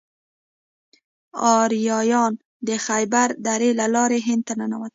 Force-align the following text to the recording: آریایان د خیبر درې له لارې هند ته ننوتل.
آریایان 1.59 2.33
د 2.67 2.69
خیبر 2.85 3.27
درې 3.47 3.69
له 3.79 3.85
لارې 3.95 4.19
هند 4.27 4.41
ته 4.47 4.53
ننوتل. 4.59 4.89